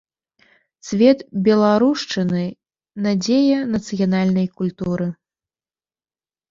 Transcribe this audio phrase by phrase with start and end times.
[0.87, 1.19] Цвет
[1.49, 2.43] беларушчыны,
[3.09, 5.07] надзея нацыянальнай культуры!